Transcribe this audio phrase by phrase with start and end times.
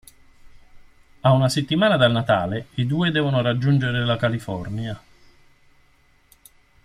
[1.21, 4.99] A una settimana dal Natale, i due devono raggiungere la California.